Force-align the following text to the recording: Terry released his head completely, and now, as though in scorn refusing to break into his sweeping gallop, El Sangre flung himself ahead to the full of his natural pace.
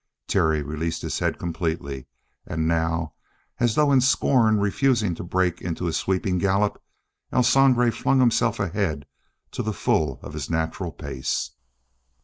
Terry 0.27 0.63
released 0.63 1.03
his 1.03 1.19
head 1.19 1.37
completely, 1.37 2.07
and 2.47 2.67
now, 2.67 3.13
as 3.59 3.75
though 3.75 3.91
in 3.91 4.01
scorn 4.01 4.57
refusing 4.59 5.13
to 5.13 5.23
break 5.23 5.61
into 5.61 5.85
his 5.85 5.95
sweeping 5.95 6.39
gallop, 6.39 6.81
El 7.31 7.43
Sangre 7.43 7.91
flung 7.91 8.19
himself 8.19 8.59
ahead 8.59 9.05
to 9.51 9.61
the 9.61 9.73
full 9.73 10.19
of 10.23 10.33
his 10.33 10.49
natural 10.49 10.91
pace. 10.91 11.51